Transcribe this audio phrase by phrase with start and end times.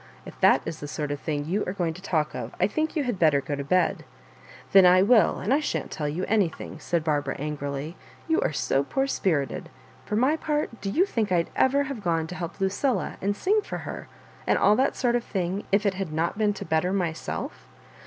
[0.25, 2.95] If that is tlie sort of thing you are going to talk of, I think
[2.95, 4.03] you had bettct go to bed."
[4.71, 7.95] Then I will, and I shan't tell you anything," said Barbara, angrily
[8.27, 9.69] —you are so poor spirited.
[10.07, 13.61] For my part, do you think I'd ever have gone to help Lucilla and sing
[13.61, 14.07] for her,
[14.47, 17.67] and all that sort of thing, if it had not been to better myself?